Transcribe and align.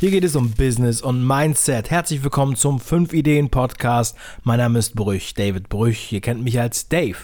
Hier 0.00 0.10
geht 0.10 0.24
es 0.24 0.34
um 0.34 0.52
Business 0.52 1.02
und 1.02 1.26
Mindset. 1.26 1.90
Herzlich 1.90 2.24
willkommen 2.24 2.56
zum 2.56 2.80
5 2.80 3.12
Ideen 3.12 3.50
Podcast. 3.50 4.16
Mein 4.44 4.56
Name 4.56 4.78
ist 4.78 4.96
Brüch, 4.96 5.34
David 5.34 5.68
Brüch. 5.68 6.10
Ihr 6.10 6.22
kennt 6.22 6.42
mich 6.42 6.58
als 6.58 6.88
Dave. 6.88 7.18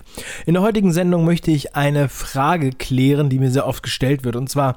In 0.45 0.53
der 0.53 0.63
heutigen 0.63 0.93
Sendung 0.93 1.25
möchte 1.25 1.51
ich 1.51 1.75
eine 1.75 2.11
Frage 2.11 2.73
klären, 2.73 3.31
die 3.31 3.39
mir 3.39 3.51
sehr 3.51 3.67
oft 3.67 3.83
gestellt 3.83 4.25
wird. 4.25 4.37
Und 4.37 4.51
zwar 4.51 4.77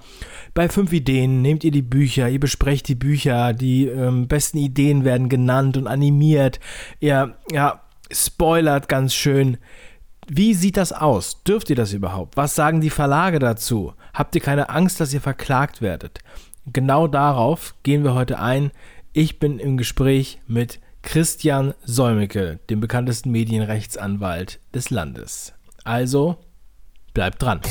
bei 0.54 0.70
5 0.70 0.94
Ideen 0.94 1.42
nehmt 1.42 1.65
ihr 1.65 1.72
die 1.72 1.81
Bücher, 1.81 2.29
ihr 2.29 2.40
besprecht 2.40 2.88
die 2.88 2.96
Bücher, 2.96 3.51
die 3.51 3.88
ähm, 3.88 4.29
besten 4.29 4.60
Ideen 4.60 5.04
werden 5.04 5.28
genannt 5.28 5.76
und 5.76 5.88
animiert. 5.88 6.62
Ihr 7.02 7.36
ja, 7.52 7.81
spoilert 8.10 8.88
ganz 8.88 9.13
schön. 9.13 9.58
Wie 10.26 10.54
sieht 10.54 10.78
das 10.78 10.94
aus? 10.94 11.44
Dürft 11.44 11.70
ihr 11.70 11.76
das 11.76 11.92
überhaupt? 11.92 12.38
Was 12.38 12.56
sagen 12.56 12.79
die 12.79 12.92
Verlage 12.92 13.40
dazu? 13.40 13.94
Habt 14.13 14.36
ihr 14.36 14.42
keine 14.42 14.70
Angst, 14.70 15.02
dass 15.02 15.13
ihr 15.13 15.22
verklagt 15.22 15.81
werdet? 15.81 16.20
Genau 16.73 17.07
darauf 17.07 17.75
gehen 17.83 18.03
wir 18.03 18.13
heute 18.13 18.39
ein. 18.39 18.71
Ich 19.13 19.39
bin 19.39 19.59
im 19.59 19.77
Gespräch 19.77 20.39
mit 20.47 20.79
Christian 21.01 21.73
Solmecke, 21.83 22.59
dem 22.69 22.79
bekanntesten 22.79 23.31
Medienrechtsanwalt 23.31 24.59
des 24.73 24.89
Landes. 24.89 25.53
Also, 25.83 26.37
bleibt 27.13 27.41
dran. 27.41 27.61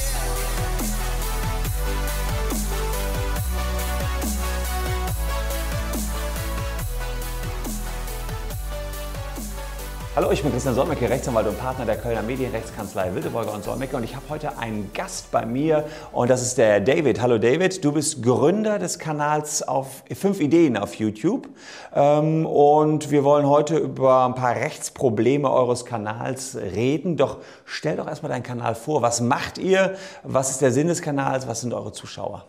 Hallo, 10.18 10.32
ich 10.32 10.42
bin 10.42 10.50
Christian 10.50 10.74
Solmecke, 10.74 11.08
Rechtsanwalt 11.08 11.46
und 11.46 11.60
Partner 11.60 11.86
der 11.86 11.96
Kölner 11.96 12.22
Medienrechtskanzlei 12.22 13.14
Wildeborger 13.14 13.54
und 13.54 13.62
Solmecke 13.62 13.96
und 13.96 14.02
ich 14.02 14.16
habe 14.16 14.24
heute 14.30 14.58
einen 14.58 14.91
Gast 14.92 15.30
bei 15.30 15.46
mir 15.46 15.84
und 16.10 16.28
das 16.28 16.42
ist 16.42 16.58
der 16.58 16.80
David. 16.80 17.22
Hallo 17.22 17.38
David, 17.38 17.84
du 17.84 17.92
bist 17.92 18.20
Gründer 18.20 18.80
des 18.80 18.98
Kanals 18.98 19.62
auf 19.62 20.02
5 20.12 20.41
Ideen 20.41 20.77
auf 20.77 20.94
YouTube 20.94 21.48
ähm, 21.94 22.46
und 22.46 23.12
wir 23.12 23.22
wollen 23.22 23.46
heute 23.46 23.78
über 23.78 24.27
ein 24.27 24.34
paar 24.34 24.56
Rechtsprobleme 24.56 25.48
eures 25.48 25.84
Kanals 25.84 26.56
reden. 26.56 27.16
Doch 27.16 27.36
stell 27.64 27.94
doch 27.94 28.08
erstmal 28.08 28.33
deinen 28.33 28.42
Kanal 28.42 28.74
vor. 28.74 29.02
Was 29.02 29.20
macht 29.20 29.56
ihr? 29.56 29.94
Was 30.24 30.50
ist 30.50 30.61
der 30.61 30.72
Sinn 30.72 30.89
des 30.89 31.00
Kanals? 31.00 31.46
Was 31.46 31.61
sind 31.61 31.72
eure 31.72 31.92
Zuschauer? 31.92 32.44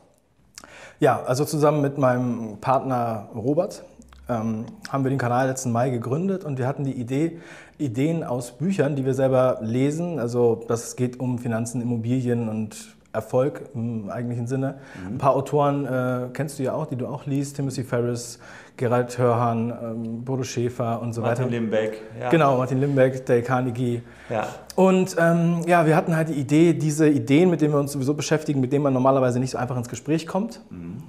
Ja, 1.00 1.22
also 1.22 1.46
zusammen 1.46 1.82
mit 1.82 2.00
meinem 2.00 2.58
Partner 2.62 3.30
Robert 3.36 3.84
ähm, 4.30 4.66
haben 4.90 5.04
wir 5.04 5.10
den 5.10 5.18
Kanal 5.18 5.48
letzten 5.48 5.72
Mai 5.72 5.90
gegründet 5.90 6.44
und 6.44 6.58
wir 6.58 6.68
hatten 6.68 6.84
die 6.84 6.94
Idee, 6.94 7.40
Ideen 7.78 8.24
aus 8.24 8.52
Büchern, 8.52 8.96
die 8.96 9.06
wir 9.06 9.14
selber 9.14 9.60
lesen, 9.62 10.20
also 10.20 10.64
das 10.68 10.96
geht 10.96 11.20
um 11.20 11.40
Finanzen, 11.40 11.82
Immobilien 11.82 12.48
und 12.48 12.96
Erfolg 13.12 13.64
im 13.74 14.10
eigentlichen 14.10 14.46
Sinne. 14.46 14.76
Mhm. 15.02 15.16
Ein 15.16 15.18
paar 15.18 15.36
Autoren 15.36 15.86
äh, 15.86 16.28
kennst 16.34 16.60
du 16.60 16.64
ja 16.64 16.74
auch, 16.74 16.86
die 16.86 16.96
du 16.96 17.08
auch 17.08 17.26
liest, 17.26 17.56
Timothy 17.56 17.84
Ferris, 17.84 18.40
Gerald 18.78 19.18
Hörhan, 19.18 19.74
ähm, 19.82 20.24
Bodo 20.24 20.44
Schäfer 20.44 21.02
und 21.02 21.14
so 21.14 21.22
Martin 21.22 21.46
weiter. 21.46 21.52
Martin 21.52 21.72
Limbeck. 21.72 22.02
Ja. 22.20 22.30
Genau, 22.30 22.58
Martin 22.58 22.80
Limbeck, 22.80 23.26
Dale 23.26 23.42
Carnegie. 23.42 24.04
Ja. 24.30 24.48
Und 24.76 25.16
ähm, 25.20 25.62
ja, 25.66 25.86
wir 25.88 25.96
hatten 25.96 26.16
halt 26.16 26.30
die 26.30 26.34
Idee, 26.34 26.74
diese 26.74 27.10
Ideen, 27.10 27.50
mit 27.50 27.62
denen 27.62 27.74
wir 27.74 27.80
uns 27.80 27.92
sowieso 27.92 28.14
beschäftigen, 28.14 28.62
mit 28.62 28.72
denen 28.72 28.84
man 28.84 28.94
normalerweise 28.94 29.40
nicht 29.40 29.52
so 29.52 29.58
einfach 29.58 29.76
ins 29.76 29.90
Gespräch 29.90 30.28
kommt, 30.28 30.62
mhm. 30.70 31.04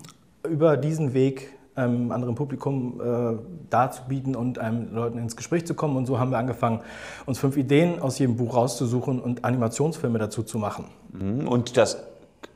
über 0.50 0.78
diesen 0.78 1.12
Weg 1.12 1.52
einem 1.74 2.12
anderen 2.12 2.34
Publikum 2.34 3.00
äh, 3.00 3.38
darzubieten 3.70 4.36
und 4.36 4.58
einem 4.58 4.94
Leuten 4.94 5.18
ins 5.18 5.36
Gespräch 5.36 5.66
zu 5.66 5.74
kommen. 5.74 5.96
Und 5.96 6.06
so 6.06 6.18
haben 6.18 6.30
wir 6.30 6.38
angefangen, 6.38 6.80
uns 7.26 7.38
fünf 7.38 7.56
Ideen 7.56 8.00
aus 8.00 8.18
jedem 8.18 8.36
Buch 8.36 8.54
rauszusuchen 8.54 9.20
und 9.20 9.44
Animationsfilme 9.44 10.18
dazu 10.18 10.42
zu 10.42 10.58
machen. 10.58 10.86
Mhm. 11.12 11.46
Und 11.46 11.76
das, 11.76 12.02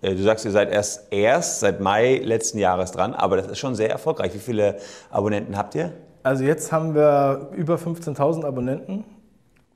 äh, 0.02 0.14
du 0.14 0.22
sagst, 0.22 0.44
ihr 0.44 0.50
seid 0.50 0.70
erst, 0.70 1.12
erst 1.12 1.60
seit 1.60 1.80
Mai 1.80 2.20
letzten 2.24 2.58
Jahres 2.58 2.92
dran, 2.92 3.14
aber 3.14 3.36
das 3.36 3.46
ist 3.46 3.58
schon 3.58 3.74
sehr 3.74 3.90
erfolgreich. 3.90 4.34
Wie 4.34 4.38
viele 4.38 4.78
Abonnenten 5.10 5.56
habt 5.56 5.74
ihr? 5.74 5.92
Also 6.22 6.44
jetzt 6.44 6.72
haben 6.72 6.94
wir 6.94 7.50
über 7.54 7.76
15.000 7.76 8.44
Abonnenten. 8.44 9.04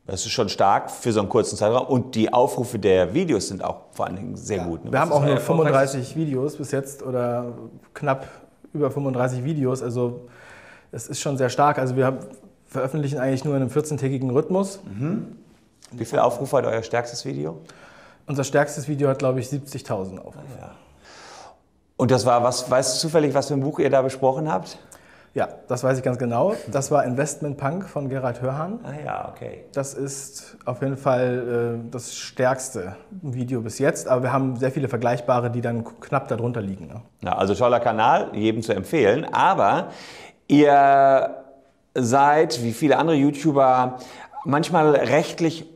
Das 0.06 0.24
ist 0.24 0.32
schon 0.32 0.48
stark 0.48 0.90
für 0.90 1.12
so 1.12 1.20
einen 1.20 1.28
kurzen 1.28 1.58
Zeitraum. 1.58 1.86
Und 1.86 2.14
die 2.14 2.32
Aufrufe 2.32 2.78
der 2.78 3.12
Videos 3.12 3.48
sind 3.48 3.62
auch 3.62 3.82
vor 3.90 4.06
allen 4.06 4.16
Dingen 4.16 4.36
sehr 4.36 4.56
ja. 4.56 4.64
gut. 4.64 4.82
Ne? 4.82 4.90
Wir 4.90 5.00
haben 5.00 5.12
auch 5.12 5.22
nur 5.22 5.36
35 5.36 6.16
Videos 6.16 6.56
bis 6.56 6.70
jetzt 6.70 7.02
oder 7.02 7.52
knapp 7.92 8.26
über 8.78 8.90
35 8.90 9.44
Videos. 9.44 9.82
Also 9.82 10.28
es 10.92 11.08
ist 11.08 11.20
schon 11.20 11.36
sehr 11.36 11.50
stark. 11.50 11.78
Also 11.78 11.96
wir 11.96 12.18
veröffentlichen 12.66 13.18
eigentlich 13.18 13.44
nur 13.44 13.54
in 13.56 13.62
einem 13.62 13.70
14-tägigen 13.70 14.30
Rhythmus. 14.30 14.80
Mhm. 14.84 15.36
Wie 15.92 16.04
viele 16.04 16.22
Aufrufe 16.22 16.56
hat 16.56 16.66
euer 16.66 16.82
stärkstes 16.82 17.24
Video? 17.24 17.58
Unser 18.26 18.44
stärkstes 18.44 18.88
Video 18.88 19.08
hat, 19.08 19.18
glaube 19.18 19.40
ich, 19.40 19.46
70.000 19.46 20.18
Aufrufe. 20.18 20.38
Ja. 20.60 20.72
Und 21.96 22.10
das 22.10 22.26
war, 22.26 22.42
was, 22.42 22.70
weißt 22.70 22.96
du 22.96 23.08
zufällig, 23.08 23.34
was 23.34 23.48
für 23.48 23.54
ein 23.54 23.60
Buch 23.60 23.78
ihr 23.78 23.90
da 23.90 24.02
besprochen 24.02 24.50
habt? 24.50 24.78
Ja, 25.38 25.48
das 25.68 25.84
weiß 25.84 25.98
ich 25.98 26.02
ganz 26.02 26.18
genau. 26.18 26.56
Das 26.66 26.90
war 26.90 27.04
Investment 27.04 27.58
Punk 27.58 27.88
von 27.88 28.08
Gerald 28.08 28.42
Hörhan. 28.42 28.80
Ah 28.82 29.04
ja, 29.04 29.28
okay. 29.28 29.66
Das 29.72 29.94
ist 29.94 30.56
auf 30.64 30.82
jeden 30.82 30.96
Fall 30.96 31.78
äh, 31.86 31.90
das 31.92 32.16
stärkste 32.16 32.96
Video 33.22 33.60
bis 33.60 33.78
jetzt, 33.78 34.08
aber 34.08 34.24
wir 34.24 34.32
haben 34.32 34.56
sehr 34.56 34.72
viele 34.72 34.88
vergleichbare, 34.88 35.52
die 35.52 35.60
dann 35.60 35.84
knapp 36.00 36.26
darunter 36.26 36.60
liegen. 36.60 36.88
Ne? 36.88 37.02
Ja, 37.20 37.36
also 37.36 37.54
toller 37.54 37.78
Kanal, 37.78 38.30
jedem 38.32 38.62
zu 38.62 38.72
empfehlen, 38.72 39.32
aber 39.32 39.90
ihr 40.48 41.36
seid, 41.94 42.64
wie 42.64 42.72
viele 42.72 42.98
andere 42.98 43.16
YouTuber, 43.16 43.98
manchmal 44.44 44.90
rechtlich 44.90 45.66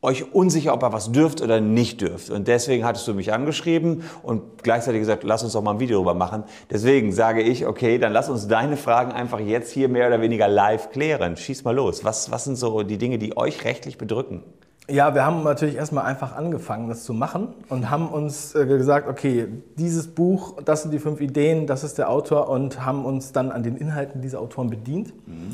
euch 0.00 0.32
unsicher, 0.32 0.74
ob 0.74 0.82
er 0.84 0.92
was 0.92 1.10
dürft 1.10 1.40
oder 1.40 1.60
nicht 1.60 2.00
dürft. 2.00 2.30
Und 2.30 2.46
deswegen 2.46 2.84
hattest 2.84 3.08
du 3.08 3.14
mich 3.14 3.32
angeschrieben 3.32 4.02
und 4.22 4.62
gleichzeitig 4.62 5.00
gesagt, 5.00 5.24
lass 5.24 5.42
uns 5.42 5.54
doch 5.54 5.62
mal 5.62 5.72
ein 5.72 5.80
Video 5.80 5.96
darüber 5.96 6.14
machen. 6.14 6.44
Deswegen 6.70 7.12
sage 7.12 7.42
ich, 7.42 7.66
okay, 7.66 7.98
dann 7.98 8.12
lass 8.12 8.28
uns 8.28 8.46
deine 8.46 8.76
Fragen 8.76 9.10
einfach 9.10 9.40
jetzt 9.40 9.72
hier 9.72 9.88
mehr 9.88 10.06
oder 10.06 10.20
weniger 10.20 10.46
live 10.46 10.90
klären. 10.90 11.36
Schieß 11.36 11.64
mal 11.64 11.74
los. 11.74 12.04
Was, 12.04 12.30
was 12.30 12.44
sind 12.44 12.56
so 12.56 12.84
die 12.84 12.96
Dinge, 12.98 13.18
die 13.18 13.36
euch 13.36 13.64
rechtlich 13.64 13.98
bedrücken? 13.98 14.44
Ja, 14.90 15.14
wir 15.14 15.26
haben 15.26 15.42
natürlich 15.42 15.74
erstmal 15.74 16.04
einfach 16.04 16.34
angefangen, 16.34 16.88
das 16.88 17.04
zu 17.04 17.12
machen 17.12 17.48
und 17.68 17.90
haben 17.90 18.08
uns 18.08 18.54
äh, 18.54 18.64
gesagt, 18.64 19.06
okay, 19.06 19.48
dieses 19.76 20.06
Buch, 20.06 20.62
das 20.64 20.82
sind 20.82 20.92
die 20.92 20.98
fünf 20.98 21.20
Ideen, 21.20 21.66
das 21.66 21.84
ist 21.84 21.98
der 21.98 22.08
Autor 22.08 22.48
und 22.48 22.86
haben 22.86 23.04
uns 23.04 23.32
dann 23.32 23.50
an 23.50 23.62
den 23.62 23.76
Inhalten 23.76 24.22
dieser 24.22 24.40
Autoren 24.40 24.70
bedient 24.70 25.12
mhm. 25.26 25.50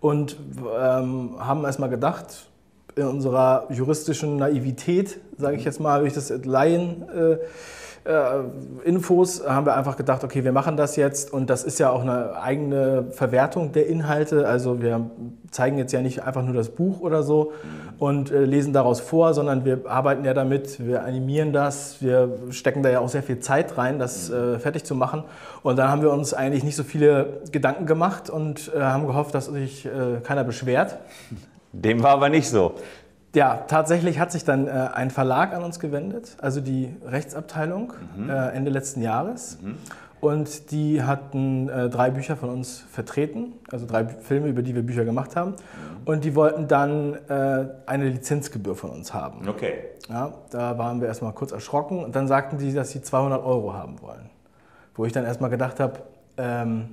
und 0.00 0.36
ähm, 0.76 1.36
haben 1.38 1.64
erstmal 1.64 1.90
gedacht, 1.90 2.48
in 2.96 3.06
unserer 3.06 3.66
juristischen 3.70 4.36
Naivität, 4.36 5.20
sage 5.38 5.56
ich 5.56 5.64
jetzt 5.64 5.80
mal, 5.80 6.00
durch 6.00 6.12
das 6.12 6.30
Laien. 6.44 7.04
Äh, 7.08 7.38
äh, 8.04 8.42
Infos 8.84 9.46
haben 9.46 9.64
wir 9.64 9.76
einfach 9.76 9.96
gedacht, 9.96 10.24
okay, 10.24 10.42
wir 10.42 10.50
machen 10.50 10.76
das 10.76 10.96
jetzt 10.96 11.32
und 11.32 11.48
das 11.48 11.62
ist 11.62 11.78
ja 11.78 11.90
auch 11.90 12.02
eine 12.02 12.34
eigene 12.34 13.04
Verwertung 13.12 13.70
der 13.70 13.86
Inhalte. 13.86 14.46
Also 14.48 14.82
wir 14.82 15.08
zeigen 15.52 15.78
jetzt 15.78 15.92
ja 15.92 16.02
nicht 16.02 16.24
einfach 16.24 16.42
nur 16.42 16.54
das 16.54 16.70
Buch 16.70 17.00
oder 17.00 17.22
so 17.22 17.52
und 17.98 18.32
äh, 18.32 18.44
lesen 18.44 18.72
daraus 18.72 18.98
vor, 18.98 19.34
sondern 19.34 19.64
wir 19.64 19.82
arbeiten 19.86 20.24
ja 20.24 20.34
damit, 20.34 20.84
wir 20.84 21.04
animieren 21.04 21.52
das, 21.52 22.02
wir 22.02 22.38
stecken 22.50 22.82
da 22.82 22.90
ja 22.90 22.98
auch 22.98 23.08
sehr 23.08 23.22
viel 23.22 23.38
Zeit 23.38 23.78
rein, 23.78 24.00
das 24.00 24.30
äh, 24.30 24.58
fertig 24.58 24.82
zu 24.82 24.96
machen. 24.96 25.22
Und 25.62 25.78
dann 25.78 25.88
haben 25.88 26.02
wir 26.02 26.10
uns 26.10 26.34
eigentlich 26.34 26.64
nicht 26.64 26.76
so 26.76 26.82
viele 26.82 27.40
Gedanken 27.52 27.86
gemacht 27.86 28.30
und 28.30 28.72
äh, 28.74 28.80
haben 28.80 29.06
gehofft, 29.06 29.32
dass 29.32 29.46
sich 29.46 29.86
äh, 29.86 30.20
keiner 30.24 30.42
beschwert. 30.42 30.98
Dem 31.72 32.02
war 32.02 32.10
aber 32.10 32.28
nicht 32.28 32.48
so. 32.48 32.74
Ja, 33.34 33.64
tatsächlich 33.66 34.18
hat 34.18 34.30
sich 34.30 34.44
dann 34.44 34.66
äh, 34.66 34.70
ein 34.70 35.10
Verlag 35.10 35.54
an 35.54 35.62
uns 35.62 35.80
gewendet, 35.80 36.36
also 36.40 36.60
die 36.60 36.94
Rechtsabteilung 37.04 37.94
mhm. 38.16 38.28
äh, 38.28 38.48
Ende 38.50 38.70
letzten 38.70 39.00
Jahres. 39.00 39.58
Mhm. 39.62 39.78
Und 40.20 40.70
die 40.70 41.02
hatten 41.02 41.68
äh, 41.68 41.88
drei 41.88 42.10
Bücher 42.10 42.36
von 42.36 42.50
uns 42.50 42.84
vertreten, 42.92 43.54
also 43.72 43.86
drei 43.86 44.06
Filme, 44.06 44.48
über 44.48 44.62
die 44.62 44.72
wir 44.74 44.82
Bücher 44.82 45.04
gemacht 45.04 45.34
haben. 45.34 45.50
Mhm. 45.50 45.56
Und 46.04 46.24
die 46.24 46.36
wollten 46.36 46.68
dann 46.68 47.14
äh, 47.28 47.66
eine 47.86 48.08
Lizenzgebühr 48.08 48.76
von 48.76 48.90
uns 48.90 49.14
haben. 49.14 49.48
Okay. 49.48 49.78
Ja, 50.08 50.34
da 50.50 50.78
waren 50.78 51.00
wir 51.00 51.08
erstmal 51.08 51.32
kurz 51.32 51.50
erschrocken. 51.50 52.04
Und 52.04 52.14
dann 52.14 52.28
sagten 52.28 52.58
die, 52.58 52.72
dass 52.72 52.90
sie 52.90 53.02
200 53.02 53.44
Euro 53.44 53.72
haben 53.72 54.00
wollen. 54.00 54.30
Wo 54.94 55.06
ich 55.06 55.12
dann 55.12 55.24
erstmal 55.24 55.50
gedacht 55.50 55.80
habe, 55.80 56.00
ähm, 56.36 56.90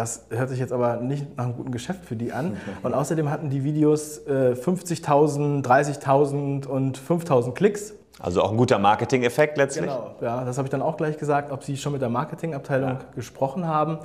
das 0.00 0.24
hört 0.30 0.48
sich 0.48 0.58
jetzt 0.58 0.72
aber 0.72 0.96
nicht 0.96 1.36
nach 1.36 1.44
einem 1.44 1.56
guten 1.56 1.72
Geschäft 1.72 2.06
für 2.06 2.16
die 2.16 2.32
an. 2.32 2.56
Und 2.82 2.94
außerdem 2.94 3.30
hatten 3.30 3.50
die 3.50 3.64
Videos 3.64 4.18
äh, 4.26 4.54
50.000, 4.54 5.62
30.000 5.62 6.66
und 6.66 6.98
5.000 6.98 7.52
Klicks. 7.52 7.92
Also 8.18 8.42
auch 8.42 8.50
ein 8.50 8.56
guter 8.56 8.78
Marketing-Effekt 8.78 9.58
letztlich? 9.58 9.90
Genau, 9.90 10.14
ja, 10.22 10.44
das 10.44 10.56
habe 10.56 10.66
ich 10.66 10.70
dann 10.70 10.80
auch 10.80 10.96
gleich 10.96 11.18
gesagt, 11.18 11.52
ob 11.52 11.64
sie 11.64 11.76
schon 11.76 11.92
mit 11.92 12.00
der 12.00 12.08
Marketingabteilung 12.08 12.88
ja. 12.88 12.98
gesprochen 13.14 13.66
haben. 13.66 13.98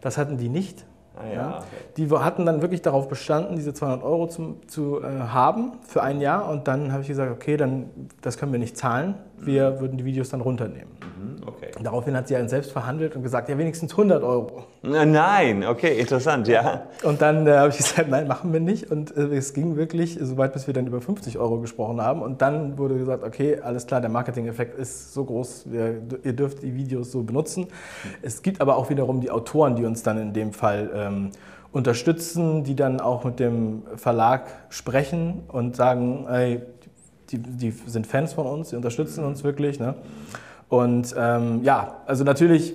Das 0.00 0.18
hatten 0.18 0.38
die 0.38 0.48
nicht. 0.48 0.84
Ah, 1.16 1.26
ja, 1.26 1.34
ja. 1.34 1.62
Die 1.96 2.08
hatten 2.10 2.46
dann 2.46 2.62
wirklich 2.62 2.82
darauf 2.82 3.08
bestanden, 3.08 3.56
diese 3.56 3.74
200 3.74 4.04
Euro 4.04 4.28
zu, 4.28 4.60
zu 4.68 5.02
äh, 5.02 5.06
haben 5.18 5.72
für 5.86 6.02
ein 6.04 6.20
Jahr. 6.20 6.48
Und 6.48 6.68
dann 6.68 6.92
habe 6.92 7.02
ich 7.02 7.08
gesagt, 7.08 7.32
okay, 7.32 7.56
dann 7.56 7.90
das 8.22 8.38
können 8.38 8.52
wir 8.52 8.60
nicht 8.60 8.76
zahlen. 8.76 9.16
wir 9.36 9.80
würden 9.80 9.98
die 9.98 10.04
Videos 10.04 10.28
dann 10.28 10.42
runternehmen. 10.42 10.99
Okay. 11.46 11.70
Daraufhin 11.82 12.16
hat 12.16 12.28
sie 12.28 12.34
dann 12.34 12.48
selbst 12.48 12.72
verhandelt 12.72 13.16
und 13.16 13.22
gesagt, 13.22 13.48
ja 13.48 13.58
wenigstens 13.58 13.92
100 13.92 14.22
Euro. 14.22 14.64
Nein, 14.82 15.64
okay, 15.64 15.98
interessant, 15.98 16.48
ja. 16.48 16.84
Und 17.02 17.22
dann 17.22 17.46
äh, 17.46 17.52
habe 17.52 17.70
ich 17.70 17.76
gesagt, 17.76 18.08
nein, 18.08 18.26
machen 18.26 18.52
wir 18.52 18.60
nicht. 18.60 18.90
Und 18.90 19.16
äh, 19.16 19.36
es 19.36 19.54
ging 19.54 19.76
wirklich 19.76 20.18
so 20.20 20.36
weit, 20.36 20.52
bis 20.52 20.66
wir 20.66 20.74
dann 20.74 20.86
über 20.86 21.00
50 21.00 21.38
Euro 21.38 21.58
gesprochen 21.60 22.00
haben. 22.00 22.22
Und 22.22 22.42
dann 22.42 22.78
wurde 22.78 22.96
gesagt, 22.96 23.24
okay, 23.24 23.60
alles 23.60 23.86
klar, 23.86 24.00
der 24.00 24.10
Marketing-Effekt 24.10 24.78
ist 24.78 25.14
so 25.14 25.24
groß, 25.24 25.66
wir, 25.70 26.02
ihr 26.22 26.32
dürft 26.32 26.62
die 26.62 26.74
Videos 26.74 27.10
so 27.12 27.22
benutzen. 27.22 27.68
Es 28.22 28.42
gibt 28.42 28.60
aber 28.60 28.76
auch 28.76 28.90
wiederum 28.90 29.20
die 29.20 29.30
Autoren, 29.30 29.76
die 29.76 29.84
uns 29.84 30.02
dann 30.02 30.18
in 30.18 30.32
dem 30.32 30.52
Fall 30.52 30.90
ähm, 30.94 31.30
unterstützen, 31.72 32.64
die 32.64 32.74
dann 32.74 33.00
auch 33.00 33.24
mit 33.24 33.38
dem 33.38 33.82
Verlag 33.96 34.46
sprechen 34.70 35.42
und 35.48 35.76
sagen, 35.76 36.26
ey, 36.28 36.62
die, 37.30 37.38
die 37.38 37.70
sind 37.70 38.06
Fans 38.06 38.32
von 38.32 38.46
uns, 38.46 38.70
die 38.70 38.76
unterstützen 38.76 39.24
uns 39.24 39.44
wirklich. 39.44 39.78
Ne? 39.78 39.94
Und 40.70 41.14
ähm, 41.18 41.62
ja, 41.64 41.96
also 42.06 42.24
natürlich 42.24 42.74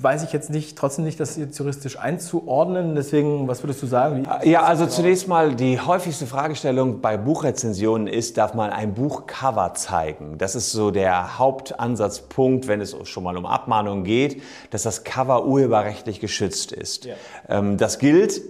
weiß 0.00 0.22
ich 0.22 0.32
jetzt 0.32 0.50
nicht, 0.50 0.78
trotzdem 0.78 1.04
nicht, 1.04 1.18
das 1.18 1.36
jetzt 1.36 1.58
juristisch 1.58 1.98
einzuordnen. 1.98 2.94
Deswegen, 2.94 3.48
was 3.48 3.62
würdest 3.62 3.82
du 3.82 3.86
sagen? 3.86 4.26
Wie 4.42 4.50
ja, 4.50 4.62
also 4.62 4.86
zunächst 4.86 5.26
mal 5.26 5.54
die 5.54 5.80
häufigste 5.80 6.26
Fragestellung 6.26 7.00
bei 7.00 7.16
Buchrezensionen 7.16 8.06
ist, 8.06 8.36
darf 8.38 8.54
man 8.54 8.70
ein 8.70 8.94
Buchcover 8.94 9.74
zeigen? 9.74 10.38
Das 10.38 10.54
ist 10.54 10.70
so 10.70 10.90
der 10.92 11.38
Hauptansatzpunkt, 11.38 12.68
wenn 12.68 12.80
es 12.80 12.96
schon 13.04 13.24
mal 13.24 13.36
um 13.36 13.46
Abmahnungen 13.46 14.04
geht, 14.04 14.42
dass 14.70 14.84
das 14.84 15.02
Cover 15.02 15.46
urheberrechtlich 15.46 16.20
geschützt 16.20 16.70
ist. 16.70 17.04
Ja. 17.04 17.14
Ähm, 17.48 17.76
das 17.76 17.98
gilt 17.98 18.40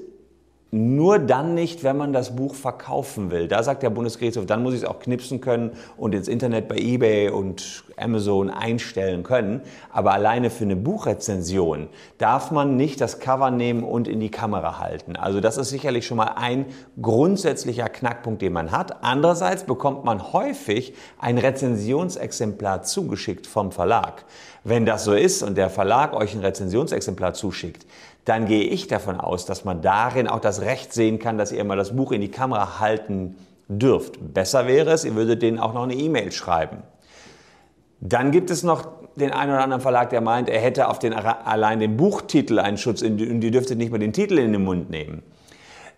nur 0.71 1.19
dann 1.19 1.55
nicht, 1.55 1.83
wenn 1.83 1.97
man 1.97 2.13
das 2.13 2.37
Buch 2.37 2.55
verkaufen 2.55 3.31
will. 3.31 3.49
Da 3.49 3.63
sagt 3.63 3.83
der 3.83 3.89
Bundesgerichtshof, 3.91 4.45
dann 4.45 4.63
muss 4.63 4.75
ich 4.75 4.83
es 4.83 4.87
auch 4.87 4.99
knipsen 4.99 5.41
können 5.41 5.73
und 5.97 6.15
ins 6.15 6.29
Internet 6.29 6.69
bei 6.69 6.77
eBay 6.77 7.31
und 7.31 7.85
Amazon 7.97 8.51
einstellen 8.51 9.23
können. 9.23 9.63
Aber 9.91 10.13
alleine 10.13 10.51
für 10.51 10.65
eine 10.65 10.77
Buchrezension 10.77 11.89
darf 12.19 12.51
man 12.51 12.77
nicht 12.77 13.01
das 13.01 13.19
Cover 13.19 13.51
nehmen 13.51 13.83
und 13.83 14.09
in 14.09 14.21
die 14.21 14.31
Kamera 14.31 14.79
halten. 14.79 15.17
Also 15.17 15.41
das 15.41 15.57
ist 15.57 15.71
sicherlich 15.71 16.07
schon 16.07 16.19
mal 16.19 16.35
ein 16.37 16.67
grundsätzlicher 17.01 17.89
Knackpunkt, 17.89 18.43
den 18.43 18.53
man 18.53 18.71
hat. 18.71 19.03
Andererseits 19.03 19.65
bekommt 19.65 20.05
man 20.05 20.35
häufig 20.35 20.93
ein 21.19 21.39
Rezensionsexemplar 21.39 22.83
zugeschickt 22.83 23.47
vom 23.47 23.73
Verlag. 23.73 24.27
Wenn 24.65 24.85
das 24.85 25.05
so 25.05 25.15
ist 25.15 25.43
und 25.43 25.57
der 25.57 25.71
Verlag 25.71 26.13
euch 26.13 26.35
ein 26.35 26.41
Rezensionsexemplar 26.41 27.33
zuschickt, 27.33 27.87
dann 28.29 28.45
gehe 28.45 28.65
ich 28.65 28.89
davon 28.89 29.19
aus, 29.19 29.47
dass 29.47 29.65
man 29.65 29.81
darin 29.81 30.29
auch 30.29 30.41
das 30.41 30.61
Recht 30.61 30.93
sehen 30.93 31.19
kann, 31.19 31.39
dass 31.39 31.51
ihr 31.51 31.65
mal 31.65 31.77
das 31.77 31.97
Buch 31.97 32.13
in 32.13 32.21
die 32.21 32.31
Kamera 32.31 32.79
halten 32.79 33.37
dürft. 33.69 34.35
Besser 34.35 34.67
wäre 34.67 34.91
es, 34.91 35.05
ihr 35.05 35.15
würdet 35.15 35.41
denen 35.41 35.59
auch 35.59 35.73
noch 35.73 35.85
eine 35.85 35.95
E-Mail 35.95 36.31
schreiben. 36.31 36.83
Dann 38.01 38.31
gibt 38.31 38.51
es 38.51 38.63
noch 38.63 38.87
den 39.17 39.33
einen 39.33 39.53
oder 39.53 39.63
anderen 39.63 39.81
Verlag, 39.81 40.11
der 40.11 40.21
meint, 40.21 40.49
er 40.49 40.61
hätte 40.61 40.89
auf 40.89 40.99
den, 40.99 41.15
allein 41.15 41.81
den 41.81 41.97
Buchtitel 41.97 42.59
einen 42.59 42.77
Schutz 42.77 43.01
und 43.03 43.19
ihr 43.19 43.51
dürftet 43.51 43.79
nicht 43.79 43.91
mal 43.91 43.99
den 43.99 44.13
Titel 44.13 44.39
in 44.39 44.53
den 44.53 44.63
Mund 44.63 44.91
nehmen. 44.91 45.23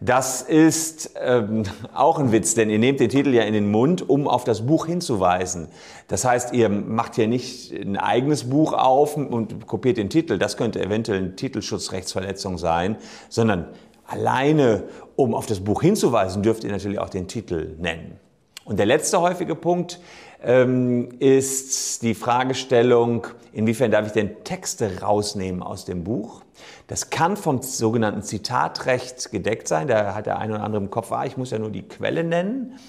Das 0.02 0.41
ist 0.41 1.11
ähm, 1.20 1.64
auch 1.94 2.19
ein 2.19 2.32
Witz, 2.32 2.55
denn 2.55 2.70
ihr 2.70 2.79
nehmt 2.79 3.00
den 3.00 3.11
Titel 3.11 3.35
ja 3.35 3.43
in 3.43 3.52
den 3.52 3.70
Mund, 3.70 4.08
um 4.08 4.26
auf 4.26 4.44
das 4.44 4.67
Buch 4.67 4.87
hinzuweisen. 4.87 5.69
Das 6.08 6.25
heißt, 6.25 6.55
ihr 6.55 6.70
macht 6.70 7.19
ja 7.19 7.26
nicht 7.26 7.73
ein 7.73 7.99
eigenes 7.99 8.49
Buch 8.49 8.73
auf 8.73 9.17
und 9.17 9.67
kopiert 9.67 9.99
den 9.99 10.08
Titel. 10.08 10.38
Das 10.38 10.56
könnte 10.56 10.82
eventuell 10.82 11.19
eine 11.19 11.37
Titelschutzrechtsverletzung 11.37 12.56
sein, 12.56 12.97
sondern 13.29 13.69
alleine, 14.06 14.85
um 15.17 15.35
auf 15.35 15.44
das 15.44 15.61
Buch 15.61 15.82
hinzuweisen, 15.82 16.43
dürft 16.43 16.64
ihr 16.64 16.70
natürlich 16.70 16.99
auch 16.99 17.11
den 17.11 17.29
Titel 17.29 17.76
nennen. 17.79 18.19
Und 18.64 18.79
der 18.79 18.87
letzte 18.87 19.20
häufige 19.20 19.55
Punkt 19.55 20.00
ähm, 20.43 21.11
ist 21.19 22.02
die 22.02 22.14
Fragestellung, 22.14 23.26
inwiefern 23.52 23.91
darf 23.91 24.06
ich 24.06 24.12
denn 24.12 24.44
Texte 24.44 25.00
rausnehmen 25.02 25.62
aus 25.62 25.85
dem 25.85 26.05
Buch? 26.05 26.43
Das 26.91 27.09
kann 27.09 27.37
vom 27.37 27.63
sogenannten 27.63 28.25
Zitatrecht 28.25 29.31
gedeckt 29.31 29.69
sein. 29.69 29.87
Da 29.87 30.13
hat 30.13 30.27
der 30.27 30.41
eine 30.41 30.55
oder 30.55 30.65
andere 30.65 30.83
im 30.83 30.91
Kopf, 30.91 31.13
ah, 31.13 31.25
ich 31.25 31.37
muss 31.37 31.53
ja 31.53 31.61
nur 31.61 31.71
die 31.71 31.87
Quelle 31.87 32.25
nennen. 32.25 32.81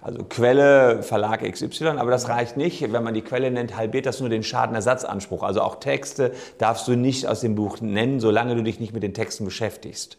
Also 0.00 0.24
Quelle, 0.24 1.02
Verlag 1.02 1.42
XY, 1.42 1.98
aber 1.98 2.10
das 2.10 2.30
reicht 2.30 2.56
nicht. 2.56 2.80
Wenn 2.80 3.04
man 3.04 3.12
die 3.12 3.20
Quelle 3.20 3.50
nennt, 3.50 3.76
halbiert 3.76 4.06
das 4.06 4.20
nur 4.20 4.30
den 4.30 4.42
Schadenersatzanspruch. 4.42 5.42
Also 5.42 5.60
auch 5.60 5.80
Texte 5.80 6.32
darfst 6.56 6.88
du 6.88 6.96
nicht 6.96 7.26
aus 7.26 7.42
dem 7.42 7.54
Buch 7.54 7.82
nennen, 7.82 8.20
solange 8.20 8.56
du 8.56 8.62
dich 8.62 8.80
nicht 8.80 8.94
mit 8.94 9.02
den 9.02 9.12
Texten 9.12 9.44
beschäftigst. 9.44 10.16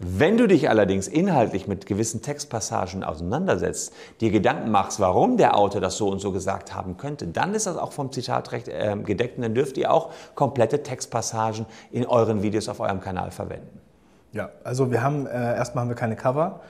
Wenn 0.00 0.36
du 0.36 0.46
dich 0.46 0.70
allerdings 0.70 1.08
inhaltlich 1.08 1.66
mit 1.66 1.86
gewissen 1.86 2.22
Textpassagen 2.22 3.02
auseinandersetzt, 3.02 3.92
dir 4.20 4.30
Gedanken 4.30 4.70
machst, 4.70 5.00
warum 5.00 5.36
der 5.36 5.56
Autor 5.56 5.80
das 5.80 5.96
so 5.96 6.08
und 6.08 6.20
so 6.20 6.30
gesagt 6.30 6.72
haben 6.72 6.96
könnte, 6.96 7.26
dann 7.26 7.52
ist 7.52 7.66
das 7.66 7.76
auch 7.76 7.90
vom 7.90 8.12
Zitatrecht 8.12 8.68
äh, 8.68 8.96
gedeckt 9.04 9.38
und 9.38 9.42
dann 9.42 9.54
dürft 9.54 9.76
ihr 9.76 9.92
auch 9.92 10.10
komplette 10.36 10.84
Textpassagen 10.84 11.66
in 11.90 12.06
euren 12.06 12.42
Videos 12.42 12.68
auf 12.68 12.78
eurem 12.78 13.00
Kanal 13.00 13.32
verwenden. 13.32 13.80
Ja, 14.32 14.50
also 14.62 14.92
wir 14.92 15.02
haben, 15.02 15.26
äh, 15.26 15.56
erstmal 15.56 15.82
haben 15.82 15.88
wir 15.88 15.96
keine 15.96 16.14
Cover. 16.14 16.60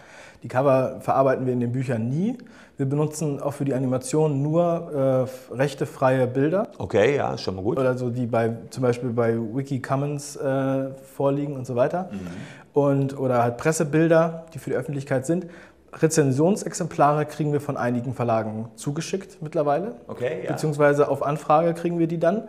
Die 0.43 0.49
Cover 0.49 1.01
verarbeiten 1.01 1.45
wir 1.45 1.53
in 1.53 1.61
den 1.61 1.73
Büchern 1.73 2.09
nie. 2.09 2.39
Wir 2.77 2.87
benutzen 2.87 3.43
auch 3.43 3.53
für 3.53 3.65
die 3.65 3.75
Animation 3.75 4.41
nur 4.41 5.29
äh, 5.51 5.55
rechtefreie 5.55 6.29
Bilder. 6.29 6.69
Okay, 6.79 7.17
ja, 7.17 7.35
ist 7.35 7.43
schon 7.43 7.57
mal 7.57 7.63
gut. 7.65 7.77
Oder 7.77 7.99
so, 7.99 8.09
die 8.09 8.25
bei, 8.25 8.57
zum 8.71 8.85
Beispiel 8.85 9.11
bei 9.11 9.35
Wiki 9.37 9.83
Commons 9.83 10.37
äh, 10.37 10.91
vorliegen 11.17 11.57
und 11.57 11.67
so 11.67 11.75
weiter. 11.75 12.09
Mhm 12.13 12.19
und, 12.87 13.19
oder 13.19 13.43
halt 13.43 13.57
Pressebilder, 13.57 14.47
die 14.55 14.59
für 14.59 14.71
die 14.71 14.77
Öffentlichkeit 14.77 15.27
sind. 15.27 15.47
Rezensionsexemplare 15.93 17.25
kriegen 17.27 17.53
wir 17.53 17.61
von 17.61 17.77
einigen 17.77 18.15
Verlagen 18.15 18.69
zugeschickt 18.77 19.41
mittlerweile. 19.41 19.95
Okay, 20.07 20.43
ja. 20.45 20.53
Beziehungsweise 20.53 21.09
auf 21.09 21.23
Anfrage 21.23 21.75
kriegen 21.75 21.99
wir 21.99 22.07
die 22.07 22.19
dann. 22.19 22.37
Ja. 22.37 22.43